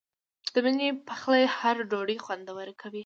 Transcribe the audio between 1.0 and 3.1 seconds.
پخلی هره ډوډۍ خوندوره کوي.